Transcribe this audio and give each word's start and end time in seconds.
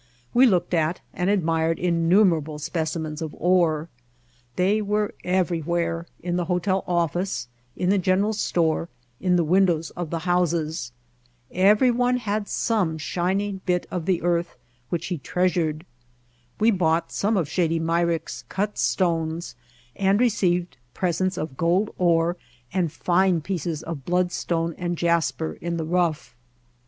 We 0.33 0.47
looked 0.47 0.73
at 0.73 0.99
and 1.13 1.29
admired 1.29 1.77
innumerable 1.77 2.57
specimens 2.57 3.21
of 3.21 3.35
ore. 3.37 3.87
They 4.55 4.81
were 4.81 5.13
everywhere, 5.23 6.07
in 6.23 6.37
the 6.37 6.45
hotel 6.45 6.83
office, 6.87 7.47
in 7.77 7.91
the 7.91 7.99
general 7.99 8.33
store, 8.33 8.89
in 9.19 9.35
the 9.35 9.43
windows 9.43 9.91
of 9.91 10.09
the 10.09 10.17
houses. 10.25 10.91
Everyone 11.51 12.15
White 12.15 12.21
Heart 12.21 12.23
of 12.23 12.23
Mojave 12.23 12.31
had 12.45 12.47
some 12.47 12.97
shining 12.97 13.61
bit 13.67 13.85
of 13.91 14.07
the 14.07 14.23
earth 14.23 14.57
which 14.89 15.05
he 15.05 15.19
treasured. 15.19 15.85
We 16.59 16.71
bought 16.71 17.11
some 17.11 17.37
of 17.37 17.47
Shady 17.47 17.77
Myrick's 17.77 18.43
cut 18.49 18.79
stones 18.79 19.53
and 19.95 20.19
received 20.19 20.77
presents 20.95 21.37
of 21.37 21.57
gold 21.57 21.93
ore 21.99 22.37
and 22.73 22.91
fine 22.91 23.39
pieces 23.41 23.83
of 23.83 24.05
bloodstone 24.05 24.73
and 24.79 24.97
jasper 24.97 25.59
in 25.61 25.77
the 25.77 25.85
rough. 25.85 26.35